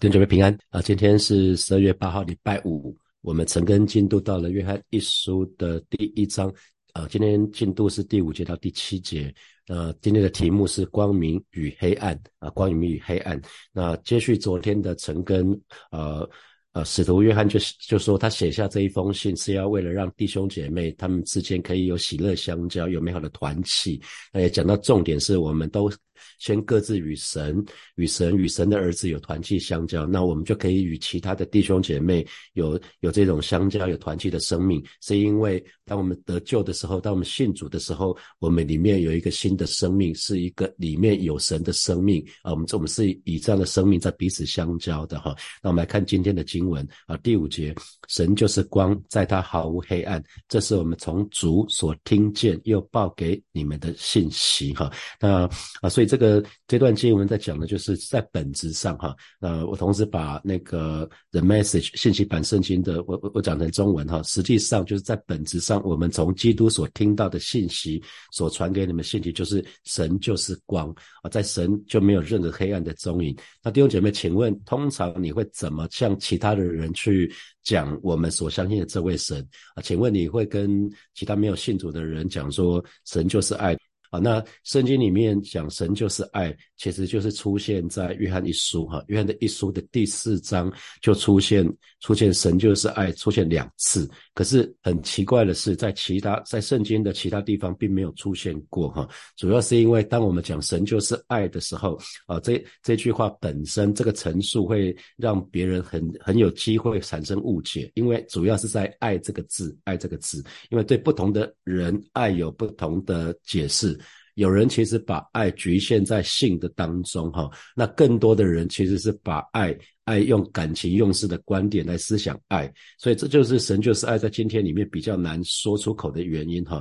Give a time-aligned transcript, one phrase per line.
[0.00, 0.80] 弟兄姐妹平安啊！
[0.80, 2.96] 今天是十二月八号，礼拜五。
[3.20, 6.52] 我们陈根进度到了约翰一书的第一章
[6.92, 9.34] 啊，今天进度是第五节到第七节。
[9.66, 13.40] 呃，今天的题目是光明与黑暗啊，光明与黑暗。
[13.72, 15.50] 那接续昨天的陈根，
[15.90, 16.28] 呃
[16.74, 24.00] 呃，使徒约翰就就说他写下这一封信是要为了让弟兄姐妹他们之间可以有喜乐相交，有美好的团契。
[24.32, 25.90] 那也讲到重点是我们都。
[26.38, 27.64] 先各自与神、
[27.96, 34.84] 与神、与神的儿子有团契相交，那我们就可以与其他的弟兄姐妹有有这种相交、有团契的生命。
[35.00, 42.50] 是因为当我们得救的时候，当我们信主的时候，我们里面有一个新的生命，是一个里面有神的生命啊。
[42.50, 45.32] 我们这我们是以这样的生命在彼此相交的哈。
[45.62, 47.72] 那我们来看今天的经文啊，第五节，
[48.08, 50.22] 神就是光，在他毫无黑暗。
[50.48, 54.92] 这是我们从主所听见又报给你们的信息哈。
[55.20, 55.48] 那
[55.80, 56.07] 啊，所以。
[56.08, 70.88] 这个这段经文在讲的，就是在本质上哈，呃，我同时把那个 the message 信息版圣经的，我我我讲成中文哈，实际上就是在本质上，我们从基督所听到的信息，所传给你们信息，就是神就是光
[71.22, 73.36] 啊，在神就没有任何黑暗的踪影。
[73.62, 77.30] 那弟兄姐妹，请问，通常你会怎么向其他的人去
[77.62, 79.82] 讲我们所相信的这位神啊？
[79.82, 83.76] 请问你会跟其他没有信主的人讲说，神就是爱？
[84.10, 91.64] 啊，那圣经里面讲神就是爱，其实就是出现在约翰一书哈，约翰的一书的第四章就出现
[92.00, 113.98] 出现神就是爱出现两次，可是很奇怪的是，在其他在圣经的其他地方并没有出现过哈，主要是因为当我们讲神就是爱的时候，啊，这这句话本身这个陈述会让别人很很有机会产生误解，因为主要是在爱这个字，爱这个字，因为对不同的人爱有不同的解释。
[114.38, 126.80] 有人其实把爱局限在性的当中，哈，那更多的人其实是把爱爱用感情用事的观点来思想爱，所以这就是神就是爱在今天里面比较难说出口的原因，哈，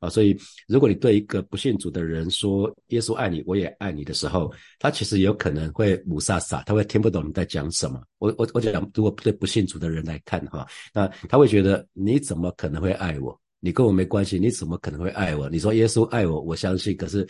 [0.00, 0.34] 啊，所以
[0.66, 8.02] 如果你对一个不信主的人说耶稣爱你，我也爱你的时候，他其实有可能会母萨萨，他会听不懂你在讲什么。
[8.18, 13.38] 我我我讲，如果对不信主的人来看，哈，那他会觉得你怎么可能会爱我？
[13.64, 15.48] 你跟我没关系，你怎么可能会爱我？
[15.48, 17.26] 你说耶稣爱我，我相信，可是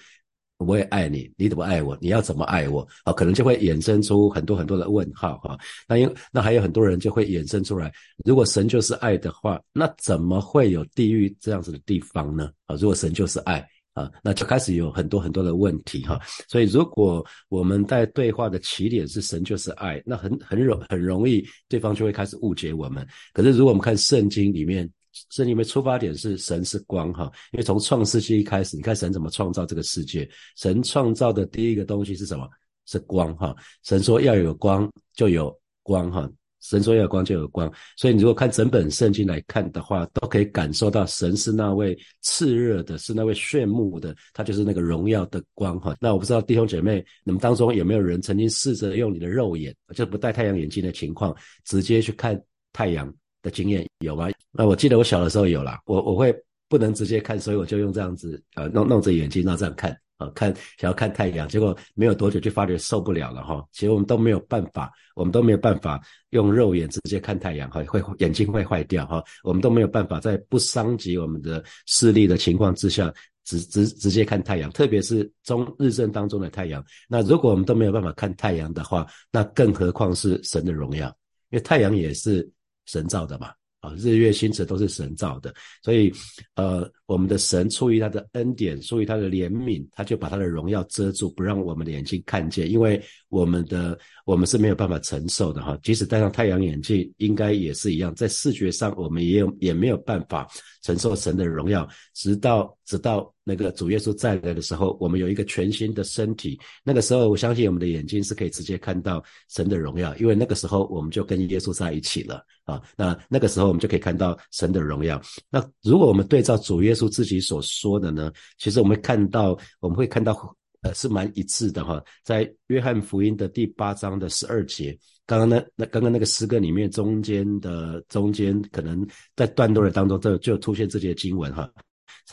[0.57, 1.97] 我也爱你，你怎么爱我？
[2.01, 2.85] 你要怎么爱我？
[3.05, 5.57] 啊，可能就会衍生出很多很多的问号哈。
[5.87, 7.93] 那因那还有很多人就会衍生出来，
[8.25, 12.51] 如果神就是爱的话，那怎么会有地狱这样子的地方呢？
[12.67, 16.21] 啊，如果神就是爱啊，那就开始有很多很多的问题哈。
[16.49, 23.07] 所以如果我们在对话的起点是神就是爱，那很很容很容易对方就会开始误解我们。
[23.33, 24.91] 可是如果我们看圣经里面。
[25.31, 30.29] 这里面出发点是神是光哈，因为从创世纪一开始，你看神怎么创造这个世界？
[30.57, 32.49] 神创造的第一个东西是什么？
[32.87, 33.55] 是光哈。
[33.83, 36.31] 神说要有光就有光哈。
[36.61, 45.95] 神说要有光就有光，所以你如果看整本圣经来看的话，都可以感受到神是那位炽热的，是那位炫目的，他就是那个荣耀的光哈。
[46.01, 51.37] 那我不知道弟兄姐妹，你们当中有没有人曾经试着用你的肉眼，就不戴太阳眼镜的情况，
[51.67, 52.43] 直接去看
[52.73, 53.15] 太阳？
[53.45, 54.29] 的经验有吗？
[54.51, 56.35] 那我记得我小的时候有啦，我我会
[56.69, 63.65] 不能直接看，所以我就用这样子，呃，弄弄着眼睛，然后这样看，啊，看想要看太阳，结果没有多久就发觉受不了了哈。
[63.73, 66.01] 其实我们都没有办法，我们都没有办法
[66.31, 69.23] 用肉眼直接看太阳哈，会眼睛会坏掉哈。
[69.43, 73.13] 我们都没有办法在不伤及我们的视力的情况之下，
[73.45, 76.83] 直直直接看太阳，特别是中日正当中的太阳。
[77.09, 81.09] 那如果我们都没有办法看太阳的话，那更何况是神的荣耀，
[81.51, 82.49] 因为太阳也是。
[82.87, 83.51] 神造的嘛，
[83.81, 86.13] 啊，日月星辰都是神造的，所以，
[86.55, 100.49] 呃，我们的神出于他的恩典，出于他的怜悯，他就把他的荣耀遮住，不让我们的眼睛看见，因为我们的我们是没有办法承受的哈，即使戴上太阳眼镜，应该也是一样，在视觉上我们也有也没有办法
[100.83, 103.33] 承受神的荣耀，直到直到。
[103.47, 106.59] 那个主耶稣再来的时候，我们有一个全新的身体。
[106.83, 112.81] 那个时候，我相信我们的眼睛是可以直接看到神的荣耀，因为那个时候我们就跟耶稣在一起了啊。
[112.97, 115.21] 那那个时候我们就可以看到神的荣耀。
[115.51, 118.33] 那如果我们对照主耶稣自己所说的呢？
[118.57, 122.03] 其实我们看到，我们会看到，呃，是蛮一致的哈。
[122.23, 129.07] 在约翰福音的第八章的十二节，刚刚那那刚刚那个诗歌里面中间的中间，可能
[129.37, 131.71] 在段落的当中，就就出现这些经文哈。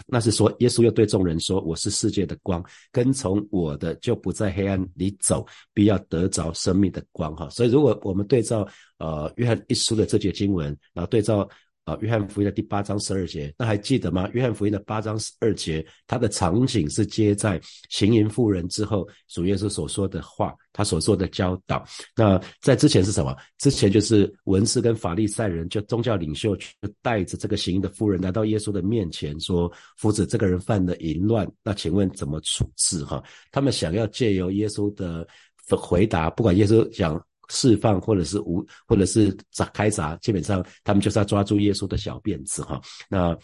[0.08, 8.68] 那是说，耶稣又对众人说：“我是世界的光，跟从我的就不在黑暗里走，必要得着生命的光。”哈，所以如果我们对照
[9.00, 11.48] 呃约翰一书的这节经文，然后对照
[11.84, 14.30] 啊，约翰福音的第八章十二节，那还记得吗？
[14.34, 21.84] 约翰福音的八章十二节，它的场景是接在行淫妇人之后，主耶稣所说的话，他所说的教导。
[22.16, 23.36] 那在之前是什么？
[23.58, 26.66] 之前就是文士跟法利赛人，就宗教领袖，就
[27.02, 35.28] 带着这个行淫的妇人来到耶稣的面前，说：“夫子，这个人犯了淫乱，那请问怎么处置？”哈，他们想要借由耶稣的
[35.68, 37.20] 回答，不管耶稣讲。
[37.52, 42.82] 释放或者是无，或者是砸开砸，基本上他们就是要抓住耶稣的小辫子哈。
[43.10, 43.38] 那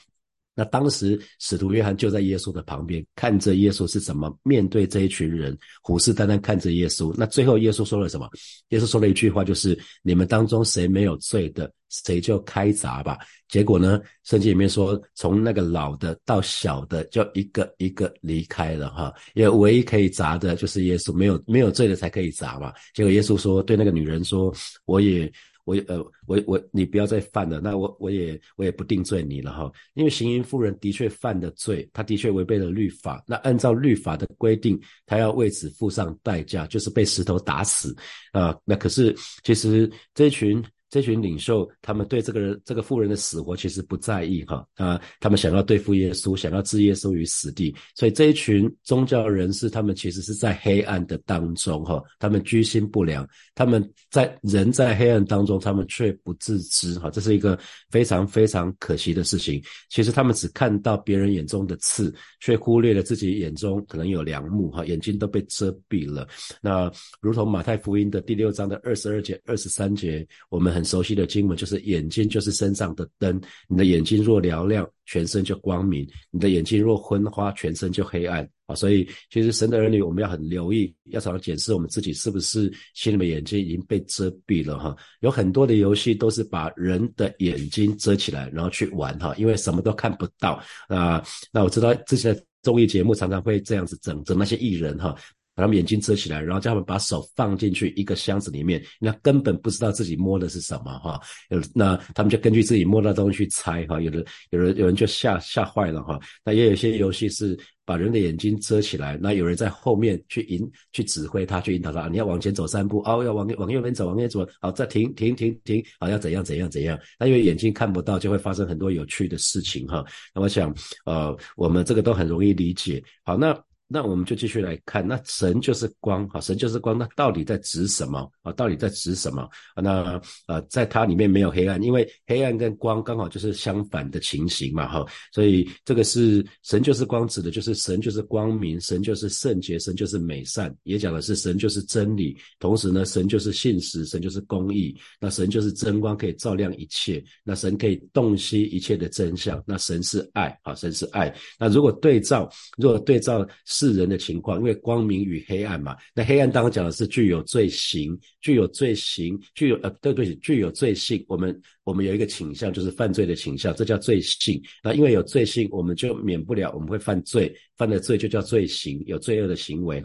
[0.58, 7.14] 那当时使徒约翰就在耶稣的旁边，看着耶稣是怎么面对这一群人，虎视眈眈看着耶稣。
[7.16, 8.28] 那最后耶稣说了什么？
[8.70, 13.20] 耶稣说了一句话，就是你们当中谁没有罪的，谁就开闸吧。
[13.50, 19.14] 结果呢，圣经里面说，从那个老的到小的，就一个一个离开了哈。
[19.36, 22.74] 因为唯一可以砸的就是耶稣，没有没有罪的才可以砸嘛。
[22.96, 24.52] 结果耶稣说，对那个女人说，
[24.86, 25.32] 我也。
[25.68, 37.94] 我呃，我我你不要再犯了，那我我也我也不定罪你了哈，因为行淫妇人的确犯的罪，她的确违背了律法，那按照律法的规定，她要为此付上代价，就是被石头打死
[38.32, 38.58] 啊。
[38.64, 40.64] 那可是其实这群。
[40.98, 57.60] 这群领袖，他们对这个人、这个富人的死活其实不在意哈啊，他们想要对付耶稣，想要置耶稣于死地，所以这一群宗教人士，他们其实是在黑暗的当中哈，他们居心不良，他们在人在黑暗当中，他们却不自知哈，这是一个
[57.92, 59.62] 非常非常可惜的事情。
[59.90, 66.28] 其实他们只看到别人眼中的刺，却忽略了自己眼中可能有良木哈，眼睛都被遮蔽了。
[66.60, 66.92] 那
[67.22, 70.78] 如同马太福音的第六章的二十二节、二十三节，我们。
[70.78, 78.74] 很熟悉的经文就是眼睛就是身上的灯，你的眼睛若嘹亮，全身就光明；你的眼睛若昏花，全身就黑暗啊！
[78.74, 84.96] 所以，其实神的儿女，我们要很留意，要常常检视我们自己是不是心里面眼睛已经被遮蔽了哈。
[85.20, 91.24] 有很多的游戏都是把人的眼睛遮起来，然后去玩哈，因为什么都看不到啊。
[91.52, 95.16] 那我知道之前综艺节目常常会这样子整整那些艺人哈。
[95.58, 101.20] 把他们眼睛遮起来，然后叫他们把手放进去一个箱子里面，那根本不知道自己摸的是什么哈。
[101.50, 104.00] 有那他们就根据自己摸到东西去猜哈。
[104.00, 106.20] 有的有人有人就吓吓坏了哈。
[106.46, 110.62] 那也有一些游戏是把人的眼睛遮起来，那有人在后面去引
[110.94, 112.08] 去指挥他，去引导他。
[112.08, 116.96] 你要往前走三步，哦，要往往右边走，往右走，好，再停停停停，好，要怎样怎样怎样。
[117.18, 120.06] 那因为眼睛看不到，就会发生很多有趣的事情哈。
[120.36, 120.72] 那我想，
[121.06, 123.04] 呃，我们这个都很容易理解。
[123.24, 123.60] 好，那。
[123.90, 128.52] 那我们就继续来看，那神就是光，哈，神就是光，那到底在指什么啊？
[128.52, 129.48] 到底在指什么？
[129.78, 153.48] 那呃，在它里面没有黑暗，因为黑暗跟光刚好就是相反的情形嘛，哈，所以这个是神就是光，指的就是神就是光明，神就是圣洁，神就是美善，也讲的是神就是真理，同时呢，神就是信实，神就是公义，那神就是真光，可以照亮一切，那神可以洞悉一切的真相，那神是爱，啊，神是爱，那如果对照，如果对照。
[153.78, 161.24] 世人的情况，因为光明与黑暗嘛，那黑暗当中讲的是具有罪行，具有罪行，具有呃对对，具有罪性。
[161.28, 164.60] 我们我们有一个倾向，就是犯罪的倾向，这叫罪性。
[164.84, 170.04] 那因为有罪性，我们就免不了我们会犯罪，犯的罪就叫罪行，有罪恶的行为。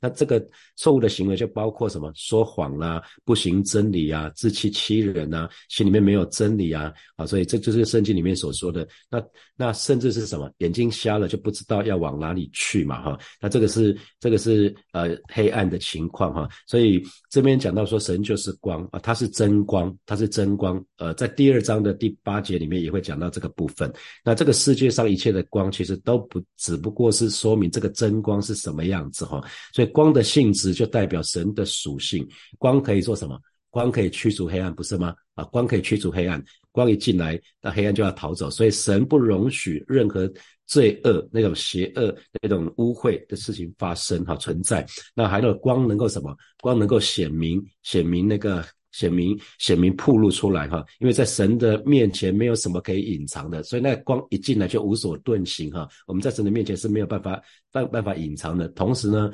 [0.00, 0.44] 那这个
[0.76, 2.12] 错误的行为就包括什么？
[2.14, 8.86] 说谎啦，不行真理啊，自欺欺人啊，心里面没有真理啊，啊，所以这就是圣经里面所说的。
[9.10, 9.22] 那
[9.56, 10.50] 那甚至是什么？
[10.58, 13.18] 眼睛瞎了就不知道要往哪里去嘛，哈。
[13.40, 16.48] 那这个是这个是呃黑暗的情况哈。
[16.66, 20.82] 所以这边讲到说神就是光啊，它是真光，它是真光。
[20.96, 23.92] 呃，在第二章的第八节里面也会讲到这个部分。
[24.24, 29.42] 那这个世界上一切的光其实都不只不过是说明这个真光是什么样子哈。
[29.72, 32.26] 所以光的性质就代表神的属性，
[32.58, 33.38] 光可以做什么？
[33.70, 35.14] 光可以驱除黑暗，不是吗？
[35.34, 38.50] 啊，光可以驱除黑暗，光一进来，那黑暗就要逃走。
[38.50, 40.30] 所以神不容许任何
[40.66, 44.86] 罪恶、那种邪恶、那种污秽的事情发生哈存在。
[45.14, 46.36] 那还有光能够什么？
[46.60, 48.64] 光能够显明，显明那个。
[48.92, 55.88] 显明显明铺露出来哈，因为在神的面前没有什么可以隐藏的，所以那光一进来就无所遁形哈。
[56.06, 59.30] 我们在神的面前是没有办法办办法隐藏的，同时呢，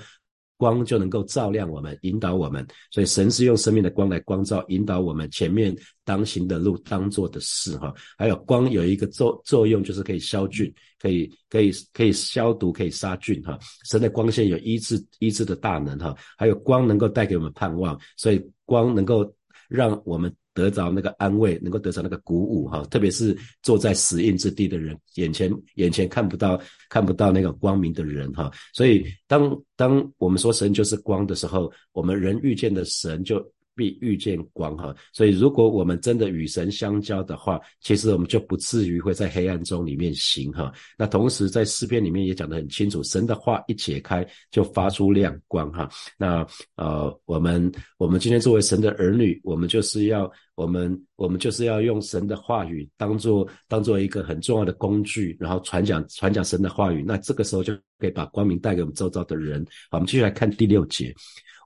[0.57, 2.67] 光就能够照亮我们，引导我们。
[2.91, 7.93] 所以神是用生命的光来光照，引导我们前面当行的路，当做的事哈。
[8.17, 13.59] 还有光有一个作作用，就是可以消菌，可以可以可以消毒，可以杀菌哈。
[13.89, 19.33] 神的光线有医治医治的大能哈，还有光能够带给我们盼望，所以光能够。
[19.69, 33.39] 让我们得着那个安慰，能够得着那个鼓舞哈，特别是坐在死荫之地的人，眼前眼前看不到看不到那个光明的人哈，所以当当我们说神就是光的时候，我们人遇见的神就
[33.79, 34.93] 必遇见光哈。
[35.13, 40.73] 所以如果我们真的与神相交的话，其实我们就不至于会在黑暗中里面行哈。
[40.99, 45.89] 那同时在诗篇里面也讲得很清楚，神的话一解开就发出亮光哈。
[46.19, 46.45] 那
[46.75, 57.05] 呃，我们我们今天作为神的儿女，我们就是要我们我们就是要用神的话语当做当做一个很重要的工具，然后传讲传讲神的话语。
[57.07, 59.65] 那这个时候就可以把光明带给我们周遭的人。
[59.91, 61.15] 好，我们继续来看第六节。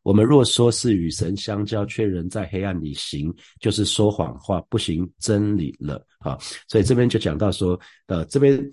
[0.03, 6.05] 我们若说是与神相交，却仍在黑暗里行，就是说谎话，不行真理了。
[6.19, 8.73] 好，所以这边就讲到说，呃，这边。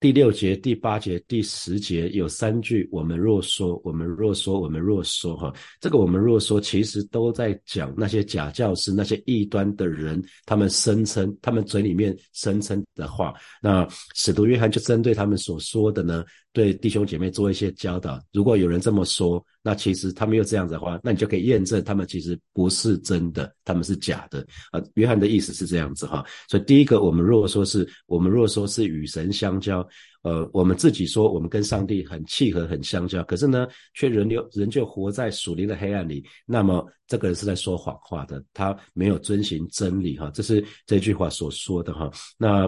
[0.00, 13.32] 第六节、第八节、第十节有三句，我们若说，我们若说，我们若说，哈，这个我们若说，其实都在讲那些假教师、那些异端的人，他们声称，他们嘴里面声称的话。
[13.62, 18.22] 那使徒约翰就针对他们所说的呢，对弟兄姐妹做一些教导。
[18.30, 24.46] 如果有人这么说，那其实他们又这样子的话，那你就可以验证他们其实不是真的，他们是假的。
[24.70, 26.22] 啊，约翰的意思是这样子哈。
[26.48, 29.84] 所以第一个，我们如果说是我们如果说是与神相交。
[30.22, 36.24] 呃，我们自己说我们跟上帝很契合、很相交，可是呢，却仍留仍旧活在属灵的黑暗里。
[36.46, 40.30] 那么，这个人是在说谎话的，他没有遵循真理哈。
[40.32, 42.10] 这是这句话所说的哈。
[42.38, 42.66] 那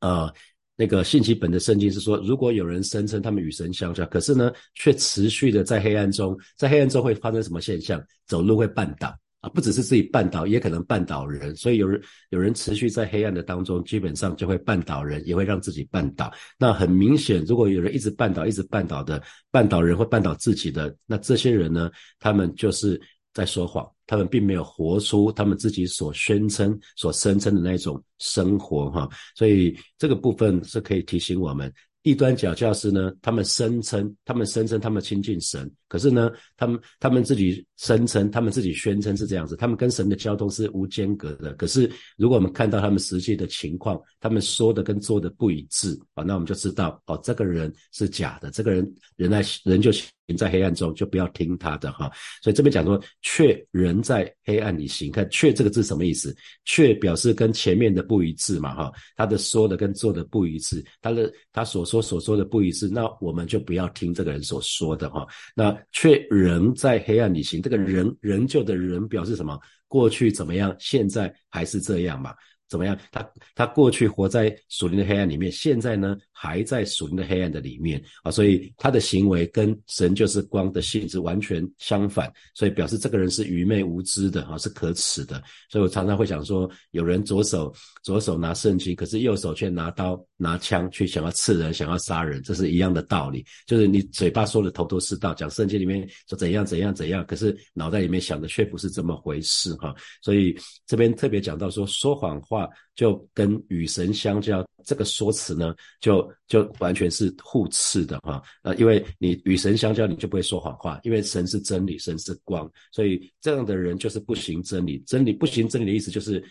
[0.00, 0.30] 呃，
[0.76, 8.02] 那个信息本的圣经是说，如果有人声称他们与神相交，可是呢，却持续的在黑暗中，在黑暗中会发生什么现象？
[8.26, 9.16] 走路会绊倒。
[9.40, 12.00] 啊，不只是自己绊倒，也可能绊倒人，所以有人
[12.30, 16.32] 有人持续在黑暗的当中，基本上就会绊倒人，也会让自己绊倒。
[16.58, 22.98] 那很明显，如果有人一直绊倒，一直绊倒的绊倒人或绊倒自己的，那这些人呢，他们就是
[23.34, 29.08] 在说谎，他们并没有活出他们自己所宣称、所声称的那种生活哈。
[29.36, 31.70] 所以这个部分是可以提醒我们。
[32.06, 41.54] 异端假教师呢，他们声称，他们声称他们亲近神，可是呢，他们他们自己声称，他们自己宣称是这样子，他们跟神的交通是无间隔的。
[41.54, 49.90] 可是，如果我们看到他们实际的情况，他们说的跟做的不一致啊，那我们就知道哦，这个人是假的，这个人人在人就。
[50.26, 52.10] 人在黑暗中就不要听他的哈，
[52.42, 55.12] 所以这边讲说，却人在黑暗里行。
[55.12, 65.26] 看“却”这个字什么意思？“却”表示跟前面的不一致嘛哈，他的说的跟做的不一致，他的他所说所说的不一致，那我们就不要听这个人所说的哈。
[65.54, 69.58] 那却人在黑暗里行，这个人仍旧的人表示什么？
[69.86, 70.74] 过去怎么样？
[70.80, 72.34] 现在还是这样嘛？
[72.68, 72.98] 怎么样？
[73.12, 85.40] 他他过去活在属灵的黑暗里面，现在呢还在属灵的黑暗的里面啊，所以他的行为跟神就是光的性质完全相反，所以表示这个人是愚昧无知的啊，是可耻的。
[85.70, 93.44] 所以我常常会想说，有人左手左手拿圣经，可是右手却拿刀拿枪去想要刺人，想要杀人，这是一样的道理。
[93.66, 99.94] 就是你嘴巴说的头头是道，讲圣经里面说怎样怎样怎样，可是脑袋里面想的却不是这么回事哈。
[100.22, 102.53] 所以这边特别讲到说说谎话。
[102.54, 108.42] 话就跟与神相交这个说辞呢，就就完全是互斥的哈。
[108.62, 115.02] 呃，因为你与神相交，你就不会说谎话，因为神是真理，神是光，所以这样的人就是不行真理。
[115.06, 116.42] 真理不行真理的意思就是。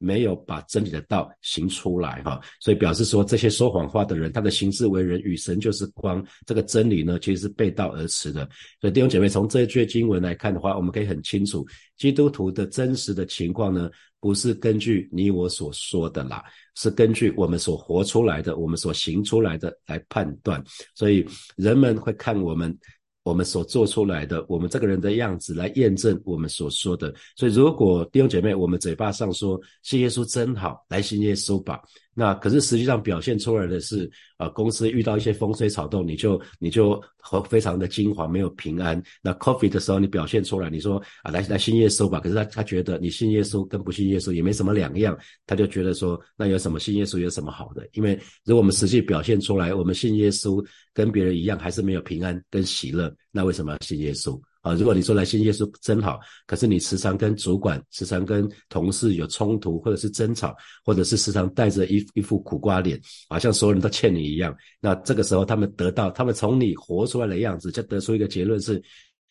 [0.00, 8.48] 没有把真理的道行出来哈，所以表示说这些说谎话的人，他的行事为人与神就是光，这个真理呢其实是背道而驰的。
[8.80, 16.42] 所以弟兄姐妹，从这一句经文来看的话，我们可以很清楚，基督徒的真实的情况呢，不是根据你我所说的啦，
[16.74, 20.62] 是根据我们所活出来的，我们所行出来的来判断。
[20.94, 22.76] 所以人们会看我们。
[23.24, 27.14] 我们所做出来的，我们这个人的样子来验证我们所说的。
[27.36, 31.78] 所以，如果弟兄姐妹，我们嘴巴上说信耶稣真好，来信耶稣吧。
[32.18, 39.00] 那可是实际上表现出来的是，呃，公司遇到一些风吹草动，你就你就和非常的惊惶，没有平安。
[39.22, 42.18] 那 coffee 的时候，你表现出来，你说啊，来来信耶稣吧。
[42.18, 47.88] 可是他他觉得你信耶稣跟不信耶稣也没什么两样，他就觉得说，那有什么信耶稣有什么好的？
[47.92, 50.60] 因为如果我们实际表现出来，我们信耶稣
[50.92, 54.36] 跟别人一样，还是没有平安跟喜乐，那为什么要信耶稣？
[54.60, 68.82] 啊，如果你说来信耶稣真好，可是你时常跟主管、时常跟同事有冲突，或者是争吵，或者是时常带着一一副苦瓜脸，好像所有人都欠你一样，那这个时候他们得到，他们从你活出来的样子，就得出一个结论是，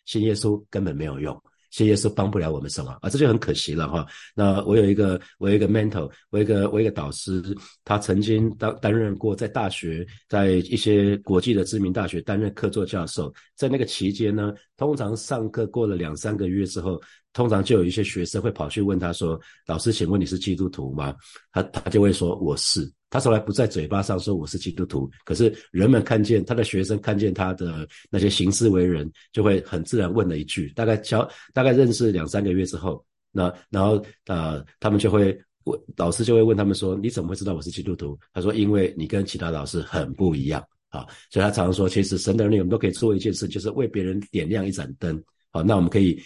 [0.06, 1.38] 信耶稣根本没有用。
[1.70, 4.06] 谢耶稣帮不了我们什么啊，这就很可惜了哈。
[4.36, 7.44] 那我有一个，我有一个 mentor，我一个我一个导师，
[7.84, 13.34] 他曾经担担任过在大学，在一些国际的知名大学担任客座教授。
[13.56, 17.00] 在那个期间呢，通常上课过了两三个月之后，
[17.34, 21.16] 通常就有一些学生会跑去问他说：“老师，请问你是基督徒吗？”
[21.52, 38.20] 他他就会说：“我是。”他从来不在嘴巴上说我是基督徒，可是人们看见他的学生看见他的那些行事为人，就会很自然问了一句，大概教大概认识两三个月之后，那然后呃他们就会问老师就会问他们说你怎么会知道我是基督徒？
[38.34, 45.24] 他说因为你跟其他老师很不一样啊，所以他常常说其实神的儿女我们都可以做一件事，就是为别人点亮一盏灯。
[45.52, 46.22] 好，那我们可以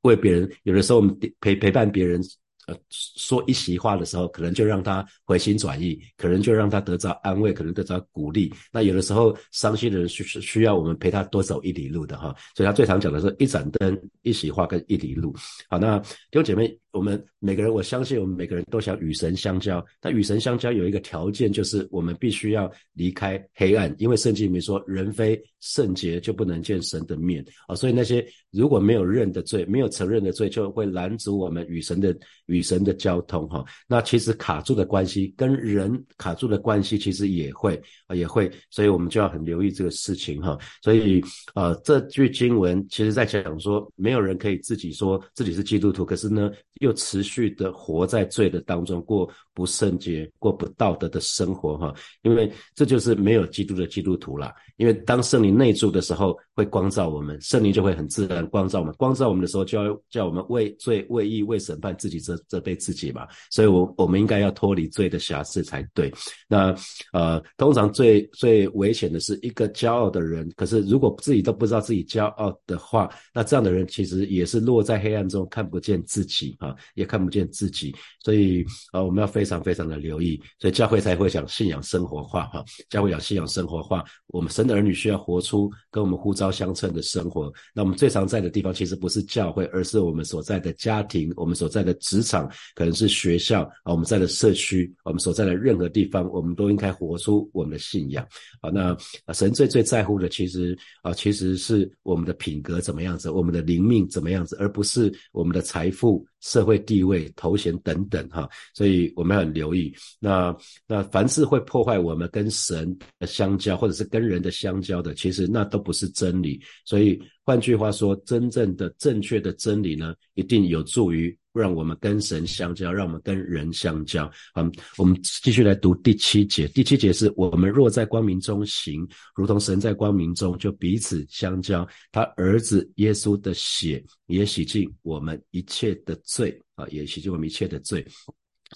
[0.00, 2.22] 为别人，有的时候我们陪陪伴别人。
[2.66, 8.52] 呃，说一席话的时候，可能就让他回心转意，可能就让他得到安慰，可能得到鼓励。
[8.72, 15.34] 那有的时候伤心的人需需要我们陪他多走一里路的哈，所以他最常讲的是一盏灯、一席话跟一里路。
[15.68, 16.78] 好，那弟兄姐妹。
[16.96, 19.84] 我们每个人，我相信我们每个人都想与神相交。
[20.00, 27.74] 但与神相交有一个条件，就是我们必须要离开黑暗，因为圣经里面说，人非圣洁就不能见神的面啊。
[27.74, 33.62] 所以那些如果没有认的罪，没有承认的罪，就会拦阻我们与神的与神的交通哈。
[33.86, 40.56] 那其实卡住的关系，跟人卡住的关系，其实也会啊也会，所以我们就要很留意这个事情哈。
[40.82, 41.22] 所以
[41.52, 46.50] 啊，这句经文其实在讲说，没有人可以自己说自己是基督徒，可是呢。
[46.86, 54.54] 又持续的活在罪的当中，过不圣洁、过不道德的生活，哈，因为这就是没有基督的基督徒啦。
[54.76, 58.94] 因为当圣灵内住的时候，会光照我们，圣灵就会很自然光照我们。
[58.96, 63.26] 光照我们的时候，就要叫我们为罪、为义、为审判自己责责备自己嘛。
[63.50, 66.12] 所以，我我们应该要脱离罪的瑕疵才对。
[66.46, 66.74] 那
[67.12, 77.94] 呃，通常最最危险的是一个骄傲的人，可是如果自己都不知道自己骄傲的话，那这样的人其实也是落在黑暗中，看不见自己啊，也看不见自己。
[78.22, 80.38] 所以啊，我们要非常非常的留意。
[80.58, 84.66] 所以教会才会讲信仰生活化哈，教会讲信仰生活化，我们神。
[84.66, 87.52] 的儿女需要活出跟我们呼召相称的生活。
[87.72, 98.26] 那我们最常在的地方，其实不是教会，而是我们所在的家庭，我们所在的职场，可能是学校啊，我们在的社区，我们所在的任何地方，我们都应该活出我们的信仰。
[98.60, 106.26] 啊，那神最最在乎的，其实啊，其实是我们的品格怎么样子，我们的灵命怎么样子，而不是我们的财富。
[106.40, 109.94] 社会地位、头衔等等，哈，所以我们很留意。
[110.20, 116.60] 那那凡是会破坏我们跟神的相交，或者是跟人的相交的，其实那都不是真理。
[116.84, 124.30] 所以换句话说，真正的正确的真理呢，一定有助于让我们跟神相交，让我们跟人相交。
[124.52, 124.62] 好，
[124.98, 126.68] 我们继续来读第七节。
[126.68, 131.88] 第七节是我们若在光明中行，如同神在光明中，就彼此相交。
[132.12, 134.04] 他儿子耶稣的血。
[134.26, 138.04] 也洗净我们一切的罪啊，也洗净我们一切的罪。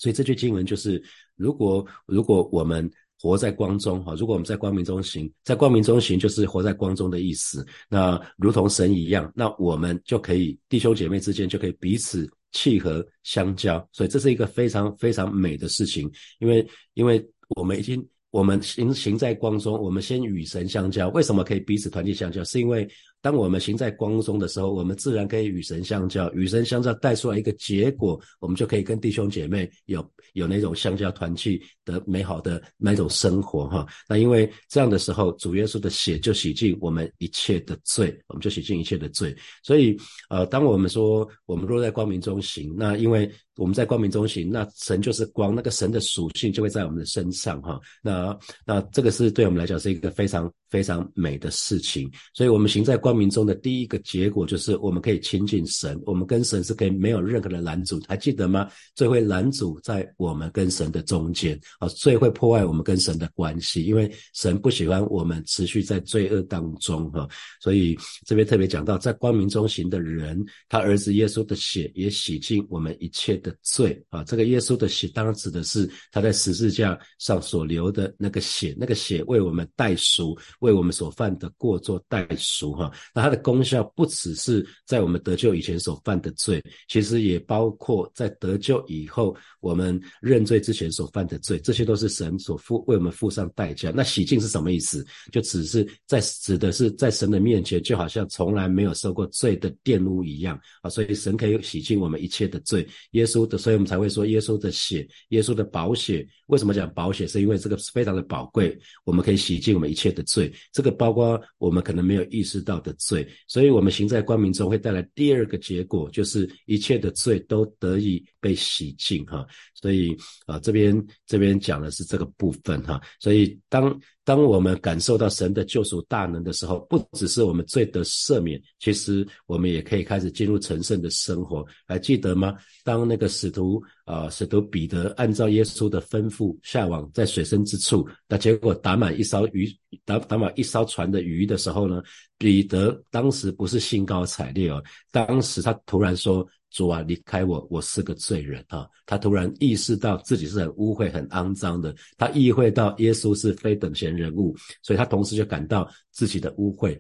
[0.01, 1.03] 所以这句经文就是：
[1.35, 2.89] 如果如果我们
[3.21, 7.67] 活在光中哈，如果我们在光明中行，在光明中行就是活在光中的意思。
[7.89, 13.89] 那如同神一样，那我们就可以弟兄姐妹之间就可以彼此契合相交。
[13.93, 17.25] 所以这是一个非常非常美的事情，因为因为
[17.57, 21.09] 我们已经我们行行在光中，我们先与神相交。
[21.11, 22.45] 为什么可以彼此团结相交？
[22.45, 22.89] 是因为。
[23.23, 26.33] 当我们行在光中的时候，我们自然可以与神相交。
[26.33, 33.87] 与神相交带出来一个结果，我们就可以跟弟兄姐妹有有那种相交团契的美好的那种生活哈。
[34.09, 39.37] 那因为这样的时候，主耶稣的血就洗净我们一切的罪，我们就洗净一切的罪。
[39.63, 39.95] 所以
[40.31, 47.79] 呃，当我们说我们若在光明中行，那因为我们在光明中行，那神就是光，那个神的属性就会在我们的身上哈。
[48.03, 52.11] 那那这个是对我们来讲是一个非常非常美的事情。
[52.33, 53.10] 所以我们行在光。
[53.11, 58.71] 光明中的第一个结果就是我们可以亲近神，我们跟神是可以没有任何的拦阻，还记得吗？
[58.95, 67.29] 最会拦阻在我们跟神的中间啊，最会破坏我们跟神的关系，因为神不喜欢我们持续在罪恶当中哈。
[67.61, 74.23] 所以这边特别讲到，在光明中行的人，他儿子耶稣的血也洗净我们一切的罪啊。
[74.23, 82.89] 这个耶稣的血当然指的是他在十字架上所流的那个血，那个血为我们代赎，为我们所犯的过做代赎哈。
[83.15, 93.91] 那它的功效不只是在我们得救以前所犯的罪，其实也包括在得救以后我们认罪之前所犯的罪，这些都是神所付为我们付上代价。
[93.95, 95.05] 那洗净是什么意思？
[95.33, 100.91] 就只是在指的是在神的面前，就好像从来没有受过罪的玷污一样啊。
[100.91, 102.87] 所以神可以洗净我们一切的罪。
[103.13, 106.27] 耶稣的，所以我们才会说耶稣的血，耶稣的宝血。
[106.47, 107.27] 为什么讲宝血？
[107.27, 110.53] 是因为这个非常的宝贵，我们可以洗净我们一切的罪。
[110.73, 112.90] 这个包括我们可能没有意识到的。
[112.95, 119.47] 罪，所以我们行在光明中会带来第二个结果，就是一切的罪都得以被洗净哈。
[119.75, 123.01] 所以啊，这边这边讲的是这个部分哈。
[123.19, 131.67] 所以当当我们感受到神的救赎大能的时候，不只是我们罪得赦免，其实我们也可以开始进入成圣的生活。
[131.87, 132.55] 还记得吗？
[132.85, 139.69] 当那个使徒啊，使徒彼得按照耶稣的吩咐下网在水深之处，那结果打满一艘鱼，
[140.05, 142.03] 打打满一艘船的鱼的时候呢，
[142.39, 146.47] 彼得当时不是兴高采烈哦，当时他突然说。
[146.71, 148.89] 主啊，离开我，我是个罪人啊！
[149.07, 156.99] 他突然意识到自己是很污秽、很肮脏的，他意会到耶稣是非等闲人物，所以他同时就感到自己的污秽。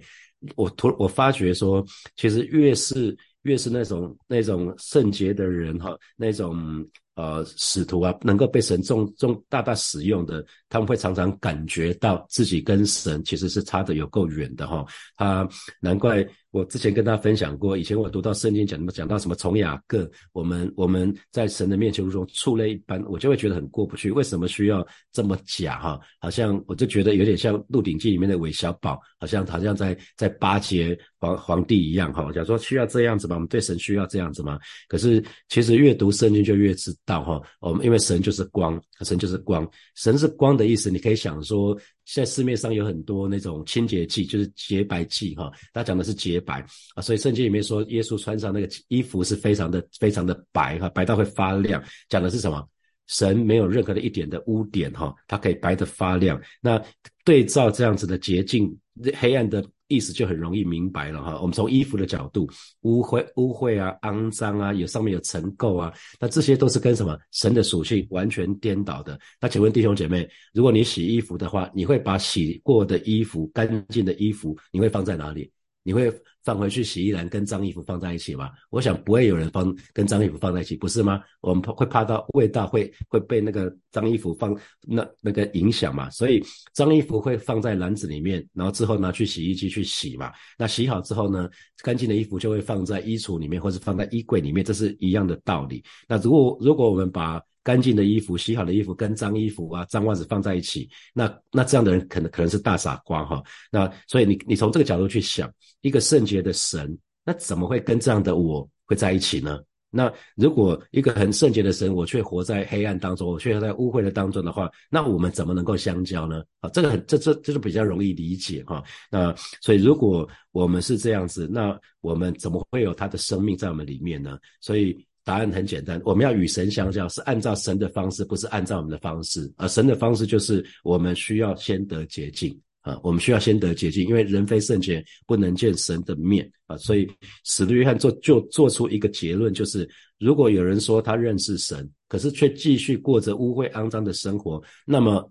[0.56, 1.84] 我突我发觉说，
[2.16, 6.86] 其实越是越是那种那种圣洁的人哈，那种。
[7.16, 14.86] 呃，使徒啊，能够被神重重大大使用的，他们会常常感觉到自己跟神其实是差的有够远的哈。
[15.16, 15.46] 他
[15.80, 24.10] 难怪我之前跟大家分享过，以前我读到圣经讲什么讲到什么从雅各，我们我们在神的面前如同畜类一般，我就会觉得很过不去。
[24.10, 25.98] 为什么需要这么假哈？
[26.20, 32.30] 好像我就觉得有点像《鹿鼎记》里面的韦小宝，好像好像在在巴结皇皇帝一样哈。
[32.32, 33.36] 假如说需要这样子吗？
[33.36, 34.58] 我们对神需要这样子吗？
[34.88, 36.94] 可是其实越读圣经就越知。
[37.06, 40.90] 道哈，我们因为神就是光，神就是光，神是光的意思。
[40.90, 41.76] 你可以想说，
[42.12, 46.60] 现在市面上有很多那种清洁剂，就是洁白剂哈，他讲的是洁白
[46.96, 47.00] 啊。
[47.00, 51.80] 所以圣经里面说，耶稣穿上那个衣服是非常的、非常的白哈，白到会发亮。
[52.08, 52.68] 讲的是什么？
[53.06, 56.40] 神没有任何的一点的污点哈，它可以白的发亮。
[56.60, 56.82] 那
[57.24, 58.76] 对照这样子的洁净，
[59.16, 59.64] 黑暗的。
[59.90, 61.38] 意思就很容易明白了哈。
[61.40, 62.48] 我们从衣服的角度，
[62.82, 69.18] 污秽、污秽啊，肮脏啊，有上面有尘垢啊，那这些都是跟什么神的属性完全颠倒的。
[69.38, 75.50] 那请问弟兄姐妹，如果你洗衣服的话，你会把洗过的衣服、干净的衣服，你会放在哪里？
[75.82, 76.12] 你会？
[76.42, 78.48] 放回去洗衣篮跟脏衣服放在一起吗？
[78.70, 81.20] 我想不会有人放跟脏衣服放在一起，不是吗？
[81.42, 86.08] 我们会怕到味道会会被那个脏衣服放那那个影响嘛？
[86.08, 90.32] 所以脏衣服会放在篮子里面，然后之后拿去洗衣机去洗嘛。
[90.56, 91.46] 那洗好之后呢，
[91.82, 95.84] 干净的衣服就会放在衣橱里面或者放在衣柜里面，这是一样的道理。
[96.08, 97.38] 那如果如果我们把
[97.70, 103.40] 干净的衣服、洗好的衣服跟脏衣服啊、脏袜子放在一起，那那这样的人可能可能是大傻瓜哈。
[103.70, 105.48] 那所以你你从这个角度去想，
[105.82, 109.60] 一个圣洁的神，那怎么会跟这样的我会在一起呢？
[109.88, 116.42] 那如果一个很圣洁的神，我却活在黑暗当中，我却在污秽的当中的话，那我们怎么能够相交呢？
[116.58, 118.82] 啊，这个很这这这是比较容易理解哈。
[119.12, 124.36] 那所以如果我们是这样子，那我们怎么会有他的生命在我们里面呢？
[124.60, 125.06] 所以。
[125.24, 129.52] 答案很简单，我们要与神相交，是按照神的方式，不是按照我们的方式。
[129.56, 136.76] 而神的方式就是我们需要先得洁净啊，我们需要先得洁净，因为人非圣洁，不能见神的面啊。
[136.78, 137.06] 所以
[137.44, 145.30] 使徒约翰做就做出一个结论，就是如果有人说他认识神，可是却继续过着污秽肮脏的生活，那么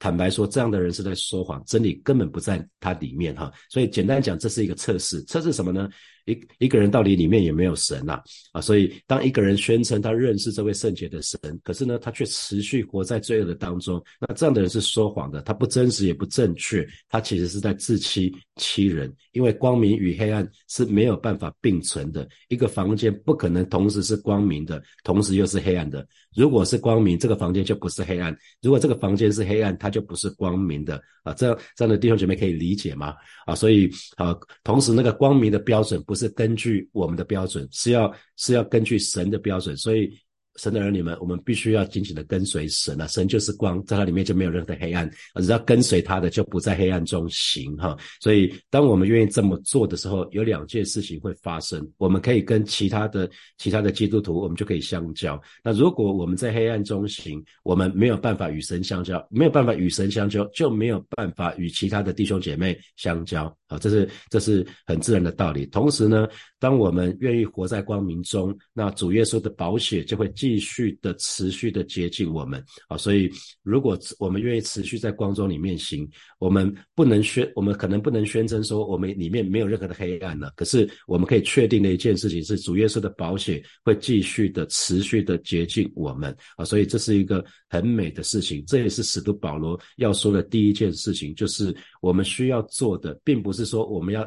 [0.00, 3.52] 坦白说，这样的人是在说谎，真理根本不在他里面哈。
[3.70, 5.88] 所以简单讲，这是一个测试，测试什么呢？
[6.28, 8.20] 一一个人到底里面有没有神呐？
[8.52, 19.12] 啊，所以当一个人宣称他认识这位圣洁的神，可是呢，他却持续活在罪恶的当中，那这样的人是说谎的，他不真实也不正确，他其实是在自欺欺人。
[19.32, 26.04] 因为光明与黑暗是没有办法并存的，一个房间不可能同时是光明的，同时又是黑暗的。
[26.34, 31.32] 如果是光明，这个房间就不是黑暗；如果这个房间是黑暗，它就不是光明的啊。
[31.34, 33.14] 这样这样的弟兄姐妹可以理解吗？
[33.46, 40.10] 啊，所以啊，同时那个光明的标准不是根据我们的标准，是要是要根据神的标准，所以。
[40.58, 43.06] 神的儿女们，我们必须要紧紧的跟随神啊！
[43.06, 47.96] 神就是光，在它里面就没有任何的黑暗，只要跟随他的就不在黑暗中行哈。
[48.20, 55.40] 所以，当我们愿意这么做的时候，有两件事情会发生：我们可以跟其他的其他的基督徒，我们就可以相交。
[55.62, 63.44] 那如果我们在黑暗中行，我们没有办法与神相交，没有办法与神相交，就没有办法与其他的弟兄姐妹相交。
[63.68, 65.66] 好，这是这是很自然的道理。
[65.66, 66.26] 同时呢，
[66.58, 72.64] 当我们愿意活在光明中，那主耶稣的宝血就会进继续的持续的接近我们。
[72.88, 73.30] 啊，所以
[73.62, 76.08] 如果我们愿意持续在光中里面行，
[76.38, 80.50] 我们不能宣，我们可能不能宣称说我们里面没有任何的黑暗了。
[80.56, 86.34] 可是我们可以确定的一件事情是，主耶稣的宝血会继续的持续的接近我们。
[86.56, 88.64] 啊，所以这是一个很美的事情。
[88.66, 93.52] 这也是使徒保罗要说的第一件事情，就是我们需要做的，并不。
[93.58, 94.24] 是说我们要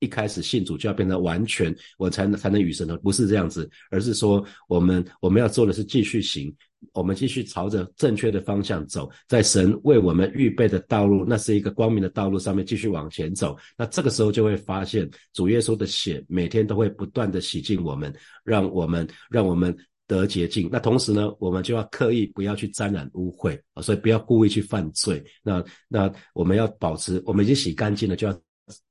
[0.00, 6.54] 一开始信主就要变得完全，我才能才能与神同，不是这样子，而是说我们我们要做的是继续行，
[6.92, 13.56] 我们继续朝着正确的方向走，在神为我们预备的道路，那是一个光明的道路上面继续往前走。
[13.76, 19.74] 那这个时候就会发现主耶稣的血每天都会不断的洗净我们，让我们让我们
[20.06, 20.68] 得洁净。
[20.70, 25.24] 那同时呢，我们就要刻意不要去沾染污秽啊，所以不要故意去犯罪。
[25.42, 28.38] 那那我们要保持，我们已经洗干净了，就要。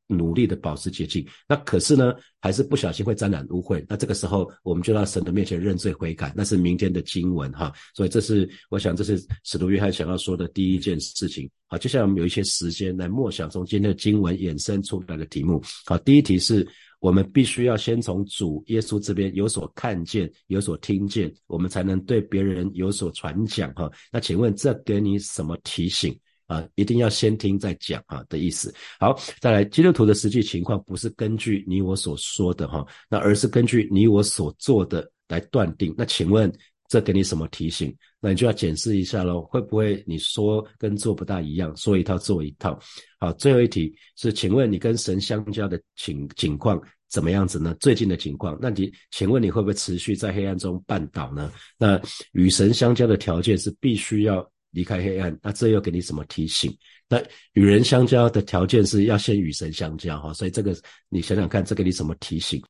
[0.07, 3.83] 努力的保持洁净，那可是呢，还是不小心会沾染污秽。
[3.89, 7.73] 那这个时候，我们就到神的面前认罪悔改，那是明天的经文哈。
[7.95, 11.49] 所以这是我想，这是使徒约翰想要说的第一件事情。
[11.67, 15.61] 好，接下来我们有一些时间来默想从今天的经文衍生出来的题目。
[15.85, 16.67] 好，第一题是
[16.99, 23.91] 我们必须要先从主耶稣这边有所看见、有所听见，我们才能对别人有所传讲哈。
[24.11, 26.15] 那请问这给你什么提醒？
[26.47, 28.73] 啊，一定要先听再讲啊的意思。
[28.99, 35.93] 好，再来，基督徒的实际情况不是根据你我所说的哈，那而是根据你我所做的来断定。
[35.97, 36.51] 那请问
[36.87, 37.95] 这给你什么提醒？
[38.19, 42.79] 那你就要检视一下喽，会不会你说跟做不大一样，说一套做一套？
[43.19, 46.79] 好，最后一题是，请问你跟神相交的情情况
[47.09, 47.75] 怎么样子呢？
[47.79, 51.51] 最近的情况，那你请问你会不会持续在黑暗中绊倒呢？
[51.77, 51.99] 那
[52.33, 54.47] 与神相交的条件是必须要。
[54.75, 56.71] 离开黑暗，那这又给你什么提醒？
[57.07, 57.19] 那
[57.53, 60.75] 与人相交的条件是要先与神相交哈，所以这个
[61.09, 62.61] 你想想看，这给你什么提醒？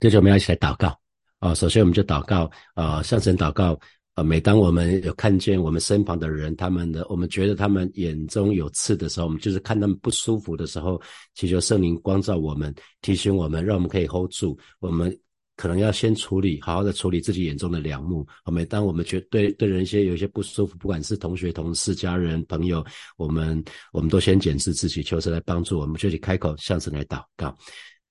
[0.00, 0.98] 接着我们要一起来祷告
[1.38, 1.54] 啊！
[1.54, 3.78] 首先我们就祷告啊，向神祷告
[4.14, 4.22] 啊。
[4.22, 11.00] 每当我们有看见我们身旁的人，他们的我们觉得他们眼中有刺的时候，我们就是看他们不舒服的时候，
[11.34, 15.16] 祈求圣灵光照我们，提醒我们，让我们可以 hold 住我们。
[15.56, 18.26] 可能要先处理，好好的处理自己眼中的良木。
[18.52, 22.84] 每当我们觉对对人些有一些不舒服，不管是同学、同事、家人、朋友，
[23.16, 27.56] 我们我们都先检视自己，求神来帮助我们，就去开口向神来祷告。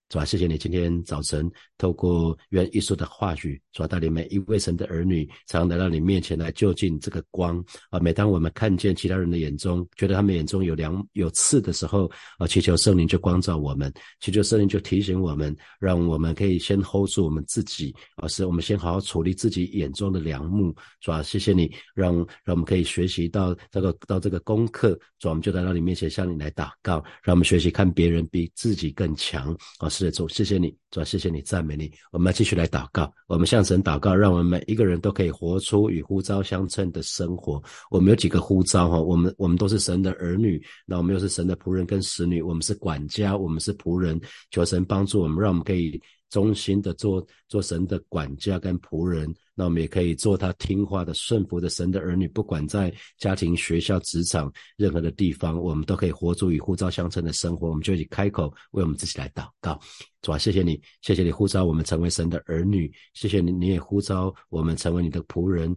[0.08, 8.00] 主啊，谢谢你今天早晨透过愿艺术的话语，主啊带领每一位神的儿女，常来到你面前来就近这个光啊。
[8.00, 20.74] 每当我们看见其他人的眼中，觉得他们眼中有梁有刺的时候啊，祈求圣灵就光照我们，祈求圣灵就提醒我们，让我们可以先 hold 住我们自己啊，是我们先好好处理自己眼中的梁木。
[21.02, 29.90] 主啊，谢谢你让让我们可以学习到这个到这个功课，主啊，我们就来到你面前向你来祷告，让我们学习看别人比自己更强啊。
[29.96, 31.90] 是的，主，谢谢你，主要，谢谢你，赞美你。
[32.12, 37.64] 我们要继续来祷告，我们向神祷告，让我们每一个人都可以活出与呼召相称的生活。
[37.90, 39.00] 我们有几个呼召哈？
[39.02, 44.20] 我们我们都是神的儿女，那我们又是神的仆人跟使女，我们是管家，我们是仆人，
[44.52, 45.98] 求神帮助我们，让我们可以。
[46.36, 52.28] 忠心的做做神的管家跟仆人，那我们也可以做他听话的顺服的神的儿女。
[52.28, 57.70] 不管在家庭、学校、职场任何的地方，我们都可以活出与呼召相称的生活。
[57.70, 59.80] 我们就一起开口为我们自己来祷告，
[60.22, 65.74] 主啊，谢谢你，谢谢你呼召我们成为神的儿女，谢谢你，你也呼召我们成为你的仆人。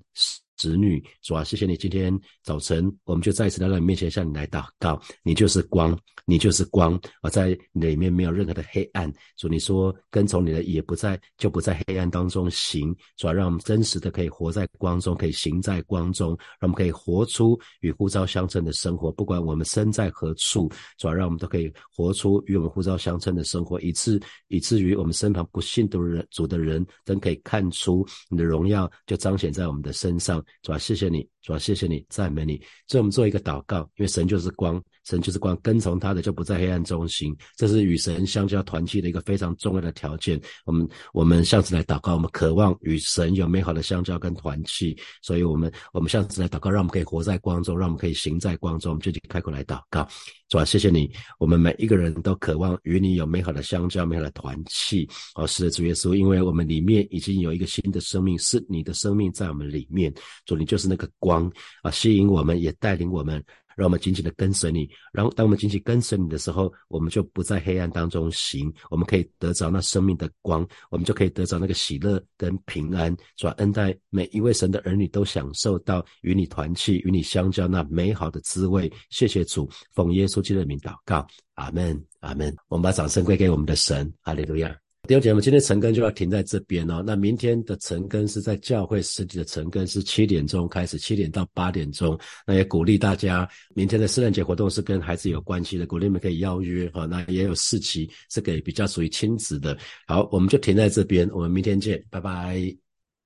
[0.58, 1.76] 子女，主啊，谢谢你！
[1.76, 5.00] 今天早晨，我们就再一次来到你面前，向你来祷告。
[5.22, 9.10] 你就是光，你就是光，而在里面没有任何的黑暗。
[9.36, 12.94] 主，你说跟从你的也不在，就不在黑暗当中行。
[13.16, 19.12] 主啊，让我们真实的可以活在光中，可以行在光中，让我们可以活出与呼召相称的生活。
[19.12, 20.68] 不管我们身在何处，
[20.98, 30.44] 主啊，让我们都可以活出与我们呼召相称的生活，以致以至于我们身旁不信的人、主的人，都可以看出你的荣耀，就彰显在我们的身上。
[30.62, 32.60] 主要，谢谢你，主啊，谢谢你，赞美你。
[32.86, 37.34] 所以我们做一个祷告，因为神就是光，神就是光，跟从他的就不在黑暗中行。
[37.56, 40.38] 这是与神相交团契的一个非常重要的条件。
[40.66, 44.96] 我们我们向次来祷告，我们渴望与神有美好的相交跟团契。
[45.22, 48.92] 所以我们我们向次来祷告，让我们可以活在光中，让我们可以行在光中。
[48.92, 50.06] 我们就开口来祷告。
[50.48, 55.08] 主啊，谢谢你，我们每一个人都渴望与你有美好的相交、美好的团契。
[55.34, 60.12] 哦，是的，主耶稣，因为我们里面已经有一个新的生命，是你的生命在我们里面。
[60.46, 63.44] 主，你就是那个光光啊，吸引我们，也带领我们。
[63.78, 73.16] 让我们紧紧的跟随你，然后当我们紧紧跟随你的时候，我们就不在黑暗当中行，我们可以得着那生命的光，我们就可以得着那个喜乐跟平安。
[73.36, 78.92] 主恩待每一位神的儿女都享受到与你团契、与你相交那美好的滋味。
[79.10, 82.52] 谢谢主，奉耶稣基督的名祷告，阿门，阿门。
[82.66, 84.76] 我们把掌声归给我们的神，哈利路亚。
[85.06, 87.02] 弟兄姐妹，今天晨更就要停在这边哦。
[87.06, 92.18] 那明天的晨更是在教会实体的晨更，是七点钟开始，七点到八点钟。
[92.46, 97.06] 那也鼓励大家，明天的圣诞节活动是跟孩子有关系的，鼓励你们可以邀约哈。
[97.06, 99.78] 那也有四期是给比较属于亲子的。
[100.06, 102.87] 好，我们就停在这边，我们明天见，拜拜。